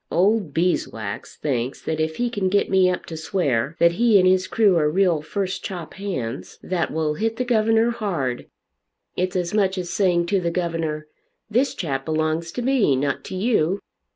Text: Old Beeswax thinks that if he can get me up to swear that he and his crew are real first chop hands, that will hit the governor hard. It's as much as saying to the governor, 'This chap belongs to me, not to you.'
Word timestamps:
Old 0.09 0.51
Beeswax 0.51 1.35
thinks 1.37 1.79
that 1.83 1.99
if 1.99 2.15
he 2.15 2.31
can 2.31 2.49
get 2.49 2.71
me 2.71 2.89
up 2.89 3.05
to 3.05 3.15
swear 3.15 3.75
that 3.77 3.91
he 3.91 4.17
and 4.17 4.27
his 4.27 4.47
crew 4.47 4.75
are 4.77 4.89
real 4.89 5.21
first 5.21 5.63
chop 5.63 5.93
hands, 5.93 6.57
that 6.63 6.89
will 6.91 7.13
hit 7.13 7.35
the 7.35 7.45
governor 7.45 7.91
hard. 7.91 8.47
It's 9.15 9.35
as 9.35 9.53
much 9.53 9.77
as 9.77 9.91
saying 9.91 10.25
to 10.33 10.39
the 10.41 10.49
governor, 10.49 11.05
'This 11.51 11.75
chap 11.75 12.03
belongs 12.03 12.51
to 12.53 12.63
me, 12.63 12.95
not 12.95 13.23
to 13.25 13.35
you.' 13.35 13.79